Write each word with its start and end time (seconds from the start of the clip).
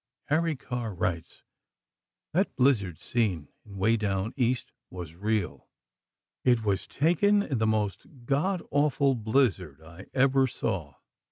Harry 0.29 0.55
Carr 0.55 0.95
writes: 0.95 1.43
That 2.33 2.55
blizzard 2.55 2.99
scene 2.99 3.49
in 3.63 3.77
"Way 3.77 3.97
Down 3.97 4.33
East" 4.35 4.71
was 4.89 5.13
real. 5.13 5.69
It 6.43 6.63
was 6.65 6.87
taken 6.87 7.43
in 7.43 7.59
the 7.59 7.67
most 7.67 8.07
God 8.25 8.63
awful 8.71 9.13
blizzard 9.13 9.79
I 9.83 10.07
ever 10.15 10.47
saw. 10.47 10.95